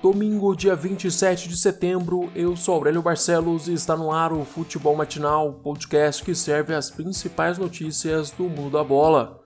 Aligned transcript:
Domingo, 0.00 0.54
dia 0.54 0.76
27 0.76 1.48
de 1.48 1.56
setembro, 1.56 2.30
eu 2.32 2.54
sou 2.54 2.76
Aurélio 2.76 3.02
Barcelos 3.02 3.66
e 3.66 3.72
está 3.72 3.96
no 3.96 4.12
ar 4.12 4.32
o 4.32 4.44
Futebol 4.44 4.94
Matinal, 4.94 5.54
podcast 5.54 6.22
que 6.22 6.36
serve 6.36 6.72
as 6.72 6.88
principais 6.88 7.58
notícias 7.58 8.30
do 8.30 8.44
mundo 8.44 8.70
da 8.70 8.84
bola. 8.84 9.40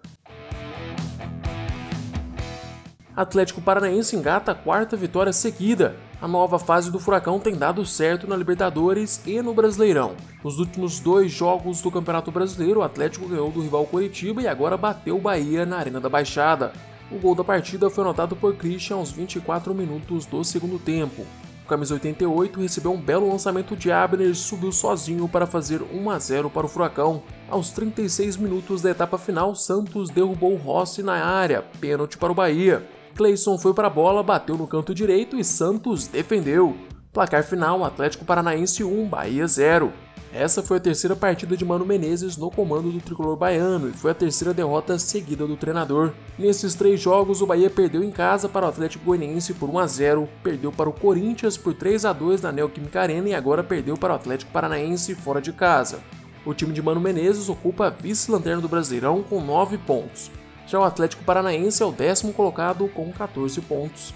Atlético 3.16 3.62
Paranaense 3.62 4.14
engata 4.14 4.52
a 4.52 4.54
quarta 4.54 4.95
vitória 4.95 5.32
seguida. 5.32 5.96
A 6.20 6.29
nova 6.29 6.59
fase 6.59 6.91
do 6.91 7.00
Furacão 7.00 7.41
tem 7.41 7.57
dado 7.57 7.84
certo 7.87 8.27
na 8.27 8.37
Libertadores 8.37 9.23
e 9.27 9.41
no 9.41 9.55
Brasileirão. 9.55 10.14
Nos 10.45 10.59
últimos 10.59 11.00
dois 11.00 11.32
jogos 11.32 11.80
do 11.80 11.91
Campeonato 11.91 12.30
Brasileiro, 12.30 12.80
o 12.80 12.82
Atlético 12.82 13.27
ganhou 13.27 13.50
do 13.50 13.62
rival 13.62 13.87
Curitiba 13.87 14.43
e 14.43 14.46
agora 14.46 14.77
bateu 14.77 15.16
o 15.16 15.21
Bahia 15.21 15.64
na 15.64 15.79
Arena 15.79 15.98
da 15.98 16.11
Baixada. 16.11 16.73
O 17.12 17.18
gol 17.18 17.34
da 17.34 17.44
partida 17.44 17.90
foi 17.90 18.02
anotado 18.04 18.34
por 18.34 18.54
Christian 18.56 18.96
aos 18.96 19.12
24 19.12 19.75
minutos 19.75 20.25
do 20.25 20.43
segundo 20.43 20.79
tempo. 20.79 21.26
O 21.62 21.68
camisa 21.68 21.93
88 21.93 22.58
recebeu 22.58 22.93
um 22.93 23.00
belo 23.00 23.29
lançamento 23.30 23.76
de 23.76 23.93
Abner 23.93 24.30
e 24.30 24.34
subiu 24.34 24.72
sozinho 24.72 25.29
para 25.29 25.46
fazer 25.46 25.82
1 25.82 26.11
a 26.11 26.18
0 26.18 26.48
para 26.48 26.64
o 26.64 26.68
Furacão. 26.68 27.22
Aos 27.50 27.70
36 27.70 28.39
minutos 28.39 28.80
da 28.80 28.90
etapa 28.90 29.18
final, 29.18 29.54
Santos 29.54 30.08
derrubou 30.08 30.56
Rossi 30.56 31.03
na 31.03 31.22
área, 31.22 31.62
pênalti 31.80 32.17
para 32.17 32.33
o 32.33 32.34
Bahia. 32.34 32.83
Cleison 33.14 33.58
foi 33.58 33.75
para 33.75 33.89
a 33.89 33.91
bola, 33.91 34.22
bateu 34.22 34.56
no 34.56 34.67
canto 34.67 34.94
direito 34.94 35.36
e 35.36 35.44
Santos 35.44 36.06
defendeu. 36.06 36.75
Placar 37.12 37.44
final: 37.44 37.84
Atlético 37.84 38.25
Paranaense 38.25 38.83
1, 38.83 39.06
Bahia 39.06 39.47
0. 39.47 39.92
Essa 40.34 40.62
foi 40.62 40.78
a 40.78 40.81
terceira 40.81 41.14
partida 41.14 41.55
de 41.55 41.64
Mano 41.64 41.84
Menezes 41.84 42.39
no 42.39 42.50
comando 42.50 42.91
do 42.91 43.03
tricolor 43.03 43.36
baiano 43.36 43.91
e 43.91 43.92
foi 43.92 44.12
a 44.12 44.14
terceira 44.14 44.55
derrota 44.55 44.98
seguida 44.98 45.47
do 45.47 45.59
treinador. 45.59 46.12
Nesses 46.39 46.75
três 46.75 46.98
jogos, 46.98 47.42
o 47.42 47.47
Bahia 47.47 47.69
perdeu 47.69 48.03
em 48.03 48.11
casa 48.11 48.48
para 48.48 48.64
o 48.64 48.69
Atlético 48.70 49.05
Goianiense 49.05 49.53
por 49.53 49.69
1 49.69 49.78
a 49.78 49.87
0, 49.87 50.28
perdeu 50.42 50.73
para 50.73 50.89
o 50.89 50.92
Corinthians 50.92 51.59
por 51.59 51.75
3 51.75 52.06
a 52.06 52.15
2 52.15 52.41
na 52.41 52.51
Neoquímica 52.51 53.03
Arena 53.03 53.29
e 53.29 53.34
agora 53.34 53.62
perdeu 53.62 53.95
para 53.95 54.15
o 54.15 54.17
Atlético 54.17 54.51
Paranaense 54.51 55.15
fora 55.15 55.41
de 55.41 55.53
casa. 55.53 56.01
O 56.47 56.55
time 56.55 56.73
de 56.73 56.81
Mano 56.81 57.01
Menezes 57.01 57.51
ocupa 57.51 57.89
a 57.89 57.91
vice-lanterna 57.91 58.62
do 58.62 58.69
Brasileirão 58.69 59.23
com 59.23 59.39
9 59.39 59.77
pontos. 59.77 60.31
Já 60.67 60.81
o 60.81 60.84
Atlético 60.84 61.25
Paranaense 61.25 61.83
é 61.83 61.87
o 61.87 61.93
décimo 61.93 62.33
colocado 62.33 62.89
com 62.89 63.12
14 63.12 63.61
pontos. 63.61 64.15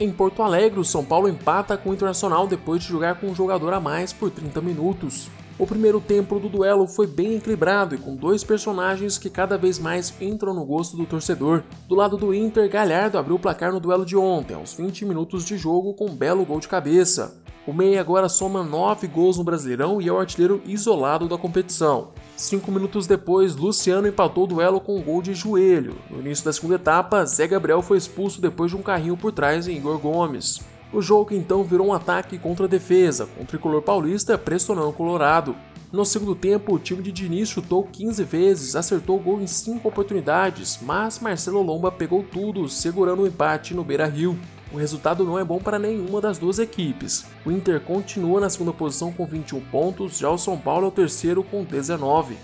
Em 0.00 0.12
Porto 0.12 0.44
Alegre, 0.44 0.78
o 0.78 0.84
São 0.84 1.04
Paulo 1.04 1.28
empata 1.28 1.76
com 1.76 1.90
o 1.90 1.92
Internacional 1.92 2.46
depois 2.46 2.80
de 2.80 2.88
jogar 2.88 3.16
com 3.18 3.26
um 3.26 3.34
jogador 3.34 3.72
a 3.72 3.80
mais 3.80 4.12
por 4.12 4.30
30 4.30 4.60
minutos. 4.60 5.28
O 5.58 5.66
primeiro 5.66 6.00
tempo 6.00 6.38
do 6.38 6.48
duelo 6.48 6.86
foi 6.86 7.04
bem 7.04 7.34
equilibrado 7.34 7.96
e 7.96 7.98
com 7.98 8.14
dois 8.14 8.44
personagens 8.44 9.18
que 9.18 9.28
cada 9.28 9.58
vez 9.58 9.76
mais 9.76 10.14
entram 10.20 10.54
no 10.54 10.64
gosto 10.64 10.96
do 10.96 11.04
torcedor. 11.04 11.64
Do 11.88 11.96
lado 11.96 12.16
do 12.16 12.32
Inter, 12.32 12.70
Galhardo 12.70 13.18
abriu 13.18 13.34
o 13.34 13.40
placar 13.40 13.72
no 13.72 13.80
duelo 13.80 14.06
de 14.06 14.16
ontem, 14.16 14.54
aos 14.54 14.72
20 14.72 15.04
minutos 15.04 15.44
de 15.44 15.58
jogo, 15.58 15.92
com 15.94 16.06
um 16.06 16.14
belo 16.14 16.44
gol 16.44 16.60
de 16.60 16.68
cabeça. 16.68 17.36
O 17.68 17.72
Meia 17.74 18.00
agora 18.00 18.30
soma 18.30 18.62
9 18.62 19.06
gols 19.08 19.36
no 19.36 19.44
Brasileirão 19.44 20.00
e 20.00 20.08
é 20.08 20.10
o 20.10 20.18
artilheiro 20.18 20.62
isolado 20.64 21.28
da 21.28 21.36
competição. 21.36 22.08
Cinco 22.34 22.72
minutos 22.72 23.06
depois, 23.06 23.56
Luciano 23.56 24.08
empatou 24.08 24.44
o 24.44 24.46
duelo 24.46 24.80
com 24.80 24.96
um 24.96 25.02
gol 25.02 25.20
de 25.20 25.34
joelho. 25.34 25.98
No 26.10 26.18
início 26.18 26.46
da 26.46 26.52
segunda 26.54 26.76
etapa, 26.76 27.26
Zé 27.26 27.46
Gabriel 27.46 27.82
foi 27.82 27.98
expulso 27.98 28.40
depois 28.40 28.70
de 28.70 28.76
um 28.78 28.80
carrinho 28.80 29.18
por 29.18 29.32
trás 29.32 29.68
em 29.68 29.76
Igor 29.76 29.98
Gomes. 29.98 30.62
O 30.90 31.02
jogo 31.02 31.34
então 31.34 31.62
virou 31.62 31.88
um 31.88 31.92
ataque 31.92 32.38
contra 32.38 32.64
a 32.64 32.68
defesa, 32.68 33.28
com 33.36 33.42
o 33.42 33.46
tricolor 33.46 33.82
paulista 33.82 34.38
pressionando 34.38 34.88
o 34.88 34.94
Colorado. 34.94 35.54
No 35.92 36.06
segundo 36.06 36.34
tempo, 36.34 36.74
o 36.74 36.78
time 36.78 37.02
de 37.02 37.12
Diniz 37.12 37.50
chutou 37.50 37.84
15 37.84 38.24
vezes, 38.24 38.76
acertou 38.76 39.18
o 39.18 39.22
gol 39.22 39.42
em 39.42 39.46
5 39.46 39.86
oportunidades, 39.86 40.78
mas 40.80 41.18
Marcelo 41.18 41.60
Lomba 41.60 41.92
pegou 41.92 42.22
tudo, 42.22 42.66
segurando 42.66 43.24
o 43.24 43.26
empate 43.26 43.74
no 43.74 43.84
Beira-Rio. 43.84 44.38
O 44.72 44.76
resultado 44.76 45.24
não 45.24 45.38
é 45.38 45.44
bom 45.44 45.58
para 45.58 45.78
nenhuma 45.78 46.20
das 46.20 46.38
duas 46.38 46.58
equipes. 46.58 47.24
O 47.44 47.50
Inter 47.50 47.80
continua 47.80 48.40
na 48.40 48.50
segunda 48.50 48.72
posição 48.72 49.10
com 49.10 49.24
21 49.24 49.60
pontos, 49.62 50.18
já 50.18 50.28
o 50.28 50.36
São 50.36 50.58
Paulo 50.58 50.84
é 50.84 50.88
o 50.88 50.92
terceiro 50.92 51.42
com 51.42 51.64
19. 51.64 52.36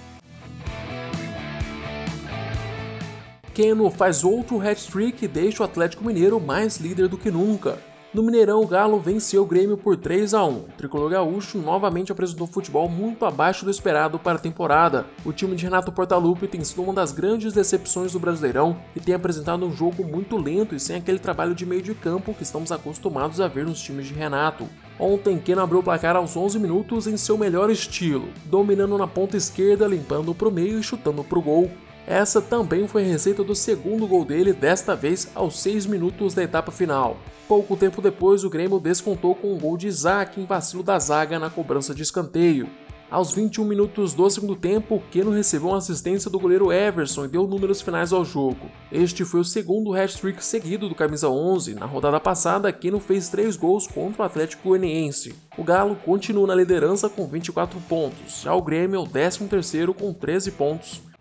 Keno 3.53 3.91
faz 3.91 4.25
outro 4.25 4.61
hat-trick 4.61 5.25
e 5.25 5.29
deixa 5.29 5.63
o 5.63 5.67
Atlético 5.67 6.05
Mineiro 6.05 6.41
mais 6.41 6.79
líder 6.79 7.09
do 7.09 7.19
que 7.19 7.31
nunca. 7.31 7.79
No 8.15 8.23
Mineirão, 8.23 8.63
o 8.63 8.67
Galo 8.69 9.01
venceu 9.01 9.43
o 9.43 9.45
Grêmio 9.45 9.77
por 9.77 9.97
3 9.97 10.35
a 10.35 10.45
1. 10.45 10.49
O 10.49 10.63
tricolor 10.79 11.11
gaúcho 11.11 11.59
novamente 11.59 12.13
apresentou 12.13 12.47
futebol 12.47 12.89
muito 12.89 13.27
abaixo 13.27 13.65
do 13.65 13.73
esperado 13.73 14.21
para 14.21 14.37
a 14.37 14.41
temporada. 14.41 15.05
O 15.25 15.33
time 15.33 15.57
de 15.57 15.65
Renato 15.65 15.91
Portaluppi 15.91 16.47
tem 16.47 16.63
sido 16.63 16.81
uma 16.83 16.93
das 16.93 17.11
grandes 17.11 17.53
decepções 17.53 18.13
do 18.13 18.21
Brasileirão 18.21 18.77
e 18.95 19.01
tem 19.01 19.17
apresentado 19.17 19.67
um 19.67 19.73
jogo 19.73 20.05
muito 20.05 20.37
lento 20.37 20.77
e 20.77 20.81
sem 20.81 20.95
aquele 20.95 21.19
trabalho 21.19 21.57
de 21.57 21.67
meio 21.67 21.83
de 21.83 21.93
campo 21.93 22.33
que 22.33 22.45
estamos 22.45 22.71
acostumados 22.71 23.41
a 23.41 23.49
ver 23.49 23.65
nos 23.65 23.83
times 23.83 24.07
de 24.07 24.15
Renato. 24.15 24.69
Ontem, 24.97 25.37
Keno 25.37 25.63
abriu 25.63 25.81
o 25.81 25.83
placar 25.83 26.15
aos 26.15 26.37
11 26.37 26.61
minutos 26.61 27.09
em 27.09 27.17
seu 27.17 27.37
melhor 27.37 27.69
estilo, 27.69 28.29
dominando 28.45 28.97
na 28.97 29.09
ponta 29.09 29.37
esquerda, 29.37 29.89
limpando 29.89 30.33
para 30.33 30.47
o 30.47 30.53
meio 30.53 30.79
e 30.79 30.85
chutando 30.85 31.25
para 31.25 31.39
o 31.41 31.43
gol. 31.43 31.69
Essa 32.07 32.41
também 32.41 32.87
foi 32.87 33.03
a 33.05 33.09
receita 33.09 33.43
do 33.43 33.55
segundo 33.55 34.07
gol 34.07 34.25
dele, 34.25 34.53
desta 34.53 34.95
vez 34.95 35.31
aos 35.35 35.59
6 35.61 35.87
minutos 35.87 36.35
da 36.35 36.43
etapa 36.43 36.71
final. 36.71 37.17
Pouco 37.49 37.77
tempo 37.77 38.03
depois, 38.03 38.45
o 38.45 38.51
Grêmio 38.51 38.79
descontou 38.79 39.35
com 39.35 39.55
um 39.55 39.59
gol 39.59 39.77
de 39.77 39.87
Isaac 39.87 40.41
em 40.41 40.45
vacilo 40.45 40.83
da 40.83 40.99
zaga 40.99 41.39
na 41.39 41.49
cobrança 41.49 41.95
de 41.95 42.03
escanteio. 42.03 42.69
Aos 43.11 43.33
21 43.33 43.65
minutos 43.65 44.13
do 44.13 44.29
segundo 44.29 44.57
tempo, 44.57 45.03
Keno 45.11 45.31
recebeu 45.31 45.69
uma 45.69 45.79
assistência 45.79 46.31
do 46.31 46.39
goleiro 46.39 46.73
Everson 46.73 47.27
e 47.27 47.29
deu 47.29 47.47
números 47.47 47.81
finais 47.81 48.13
ao 48.13 48.25
jogo. 48.25 48.69
Este 48.91 49.25
foi 49.25 49.41
o 49.41 49.45
segundo 49.45 49.95
hat-trick 49.95 50.45
seguido 50.45 50.89
do 50.89 50.95
camisa 50.95 51.29
11. 51.29 51.75
Na 51.75 51.87
rodada 51.87 52.19
passada, 52.19 52.73
Keno 52.73 52.99
fez 52.99 53.29
3 53.29 53.57
gols 53.57 53.87
contra 53.87 54.23
o 54.23 54.25
Atlético 54.25 54.71
Goianiense. 54.71 55.35
O 55.57 55.63
Galo 55.63 55.97
continua 55.97 56.47
na 56.47 56.55
liderança 56.55 57.09
com 57.09 57.27
24 57.27 57.79
pontos, 57.89 58.41
já 58.43 58.55
o 58.55 58.63
Grêmio 58.63 58.97
é 58.97 59.01
o 59.01 59.07
13º 59.07 59.95
com 59.95 60.13
13 60.13 60.51
pontos. 60.53 61.14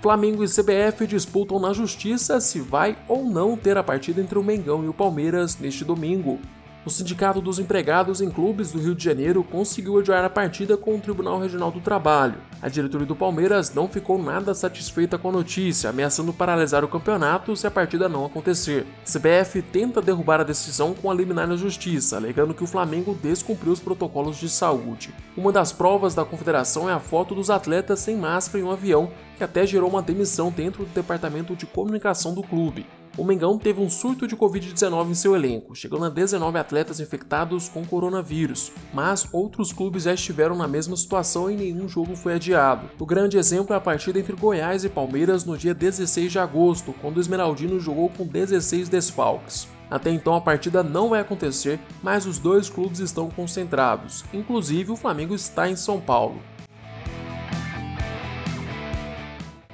Flamengo 0.00 0.42
e 0.42 0.48
CBF 0.48 1.06
disputam 1.06 1.60
na 1.60 1.74
justiça 1.74 2.40
se 2.40 2.58
vai 2.58 2.96
ou 3.06 3.24
não 3.24 3.54
ter 3.54 3.76
a 3.76 3.82
partida 3.82 4.20
entre 4.20 4.38
o 4.38 4.42
Mengão 4.42 4.82
e 4.82 4.88
o 4.88 4.94
Palmeiras 4.94 5.58
neste 5.58 5.84
domingo. 5.84 6.40
O 6.82 6.88
Sindicato 6.88 7.42
dos 7.42 7.58
Empregados 7.58 8.22
em 8.22 8.30
Clubes 8.30 8.72
do 8.72 8.78
Rio 8.78 8.94
de 8.94 9.04
Janeiro 9.04 9.44
conseguiu 9.44 9.98
adiar 9.98 10.24
a 10.24 10.30
partida 10.30 10.78
com 10.78 10.96
o 10.96 11.00
Tribunal 11.00 11.38
Regional 11.38 11.70
do 11.70 11.78
Trabalho. 11.78 12.40
A 12.62 12.70
diretoria 12.70 13.06
do 13.06 13.14
Palmeiras 13.14 13.74
não 13.74 13.86
ficou 13.86 14.20
nada 14.20 14.54
satisfeita 14.54 15.18
com 15.18 15.28
a 15.28 15.32
notícia, 15.32 15.90
ameaçando 15.90 16.32
paralisar 16.32 16.82
o 16.82 16.88
campeonato 16.88 17.54
se 17.54 17.66
a 17.66 17.70
partida 17.70 18.08
não 18.08 18.24
acontecer. 18.24 18.86
CBF 19.04 19.60
tenta 19.60 20.00
derrubar 20.00 20.40
a 20.40 20.44
decisão 20.44 20.94
com 20.94 21.10
a 21.10 21.14
liminar 21.14 21.46
na 21.46 21.56
justiça, 21.56 22.16
alegando 22.16 22.54
que 22.54 22.64
o 22.64 22.66
Flamengo 22.66 23.14
descumpriu 23.22 23.74
os 23.74 23.80
protocolos 23.80 24.38
de 24.38 24.48
saúde. 24.48 25.12
Uma 25.36 25.52
das 25.52 25.72
provas 25.72 26.14
da 26.14 26.24
confederação 26.24 26.88
é 26.88 26.94
a 26.94 26.98
foto 26.98 27.34
dos 27.34 27.50
atletas 27.50 28.00
sem 28.00 28.16
máscara 28.16 28.64
em 28.64 28.66
um 28.66 28.72
avião, 28.72 29.10
que 29.36 29.44
até 29.44 29.66
gerou 29.66 29.90
uma 29.90 30.00
demissão 30.00 30.50
dentro 30.50 30.86
do 30.86 30.94
departamento 30.94 31.54
de 31.54 31.66
comunicação 31.66 32.32
do 32.32 32.42
clube 32.42 32.86
o 33.20 33.24
Mengão 33.24 33.58
teve 33.58 33.82
um 33.82 33.90
surto 33.90 34.26
de 34.26 34.34
Covid-19 34.34 35.10
em 35.10 35.14
seu 35.14 35.36
elenco, 35.36 35.74
chegando 35.74 36.06
a 36.06 36.08
19 36.08 36.56
atletas 36.56 37.00
infectados 37.00 37.68
com 37.68 37.84
coronavírus, 37.84 38.72
mas 38.94 39.28
outros 39.30 39.74
clubes 39.74 40.04
já 40.04 40.14
estiveram 40.14 40.56
na 40.56 40.66
mesma 40.66 40.96
situação 40.96 41.50
e 41.50 41.54
nenhum 41.54 41.86
jogo 41.86 42.16
foi 42.16 42.36
adiado. 42.36 42.88
O 42.98 43.04
grande 43.04 43.36
exemplo 43.36 43.74
é 43.74 43.76
a 43.76 43.80
partida 43.80 44.18
entre 44.18 44.34
Goiás 44.34 44.84
e 44.84 44.88
Palmeiras 44.88 45.44
no 45.44 45.58
dia 45.58 45.74
16 45.74 46.32
de 46.32 46.38
agosto, 46.38 46.94
quando 47.02 47.18
o 47.18 47.20
Esmeraldino 47.20 47.78
jogou 47.78 48.08
com 48.08 48.24
16 48.26 48.88
desfalques. 48.88 49.68
Até 49.90 50.10
então 50.10 50.34
a 50.34 50.40
partida 50.40 50.82
não 50.82 51.10
vai 51.10 51.20
acontecer, 51.20 51.78
mas 52.02 52.24
os 52.24 52.38
dois 52.38 52.70
clubes 52.70 53.00
estão 53.00 53.28
concentrados, 53.28 54.24
inclusive 54.32 54.92
o 54.92 54.96
Flamengo 54.96 55.34
está 55.34 55.68
em 55.68 55.76
São 55.76 56.00
Paulo. 56.00 56.40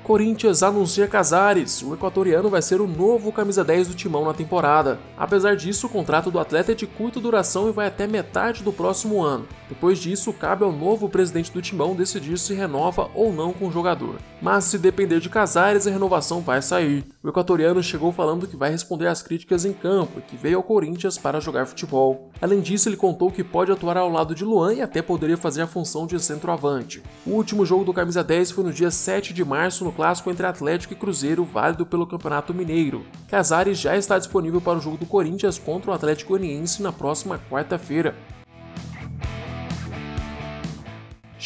Corinthians 0.07 0.63
anuncia 0.63 1.09
Casares. 1.09 1.83
O 1.83 1.93
equatoriano 1.93 2.49
vai 2.49 2.63
ser 2.63 2.81
o 2.81 2.87
novo 2.87 3.33
camisa 3.33 3.65
10 3.65 3.89
do 3.89 3.95
timão 3.95 4.25
na 4.25 4.33
temporada. 4.33 5.01
Apesar 5.17 5.57
disso, 5.57 5.89
o 5.89 5.91
contrato 5.91 6.31
do 6.31 6.39
atleta 6.39 6.71
é 6.71 6.77
de 6.77 6.87
curta 6.87 7.19
duração 7.19 7.69
e 7.69 7.73
vai 7.73 7.89
até 7.89 8.07
metade 8.07 8.63
do 8.63 8.73
próximo 8.73 9.21
ano. 9.21 9.49
Depois 9.69 9.99
disso, 9.99 10.33
cabe 10.33 10.63
ao 10.63 10.71
novo 10.71 11.09
presidente 11.09 11.51
do 11.51 11.61
timão 11.61 11.97
decidir 11.97 12.39
se 12.39 12.55
renova 12.55 13.11
ou 13.17 13.33
não 13.33 13.53
com 13.53 13.67
o 13.67 13.73
jogador. 13.73 14.21
Mas 14.41 14.63
se 14.67 14.79
depender 14.79 15.19
de 15.19 15.29
Casares, 15.29 15.89
a 15.89 15.91
renovação 15.91 16.41
vai 16.41 16.63
sair. 16.63 17.05
O 17.21 17.29
equatoriano 17.29 17.83
chegou 17.83 18.13
falando 18.13 18.47
que 18.47 18.57
vai 18.57 18.71
responder 18.71 19.09
às 19.09 19.23
críticas 19.23 19.65
em 19.65 19.73
campo 19.73 20.21
e 20.21 20.23
que 20.23 20.37
veio 20.37 20.59
ao 20.59 20.63
Corinthians 20.63 21.19
para 21.19 21.41
jogar 21.41 21.67
futebol. 21.67 22.31
Além 22.41 22.61
disso, 22.61 22.89
ele 22.89 22.97
contou 22.97 23.33
que 23.33 23.43
pode 23.43 23.73
atuar 23.73 23.97
ao 23.97 24.09
lado 24.09 24.37
de 24.37 24.45
Luan 24.45 24.75
e 24.75 24.83
até 24.83 25.03
poderia 25.03 25.37
fazer 25.37 25.63
a 25.63 25.67
função 25.67 26.07
de 26.07 26.21
centroavante. 26.21 27.03
O 27.27 27.31
último 27.31 27.67
jogo 27.67 27.83
do 27.83 27.93
camisa 27.93 28.23
10 28.23 28.53
foi 28.53 28.63
no 28.63 28.73
dia 28.73 28.93
7 28.93 29.35
de 29.35 29.45
março 29.45 29.85
no 29.85 29.96
clássico 29.97 30.31
entre 30.31 30.47
Atlético 30.47 30.93
e 30.93 30.97
Cruzeiro, 30.97 31.45
válido 31.45 31.87
pelo 31.87 32.07
Campeonato 32.07 32.53
Mineiro. 32.53 33.05
Casares 33.29 33.79
já 33.79 33.97
está 33.97 34.19
disponível 34.19 34.61
para 34.61 34.79
o 34.79 34.81
jogo 34.81 34.99
do 34.99 35.07
Corinthians 35.07 35.59
contra 35.59 35.91
o 35.91 35.95
Atlético 35.95 36.31
Goianiense 36.31 36.83
na 36.83 36.93
próxima 36.93 37.41
quarta-feira. 37.51 38.15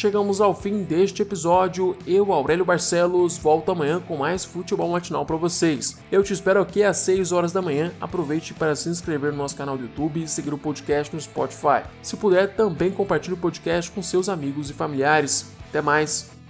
chegamos 0.01 0.41
ao 0.41 0.55
fim 0.55 0.81
deste 0.81 1.21
episódio. 1.21 1.95
Eu, 2.07 2.33
Aurélio 2.33 2.65
Barcelos, 2.65 3.37
volto 3.37 3.71
amanhã 3.71 3.99
com 3.99 4.17
mais 4.17 4.43
futebol 4.43 4.89
matinal 4.89 5.27
para 5.27 5.35
vocês. 5.35 5.99
Eu 6.11 6.23
te 6.23 6.33
espero 6.33 6.59
aqui 6.59 6.81
às 6.81 6.97
6 6.97 7.31
horas 7.31 7.51
da 7.51 7.61
manhã. 7.61 7.91
Aproveite 8.01 8.51
para 8.51 8.75
se 8.75 8.89
inscrever 8.89 9.31
no 9.31 9.37
nosso 9.37 9.55
canal 9.55 9.77
do 9.77 9.83
YouTube 9.83 10.23
e 10.23 10.27
seguir 10.27 10.55
o 10.55 10.57
podcast 10.57 11.13
no 11.13 11.21
Spotify. 11.21 11.83
Se 12.01 12.17
puder, 12.17 12.55
também 12.55 12.89
compartilhe 12.89 13.35
o 13.35 13.37
podcast 13.37 13.91
com 13.91 14.01
seus 14.01 14.27
amigos 14.27 14.71
e 14.71 14.73
familiares. 14.73 15.51
Até 15.69 15.83
mais! 15.83 16.40